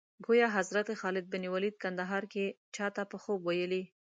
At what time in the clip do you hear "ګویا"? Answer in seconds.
0.25-0.47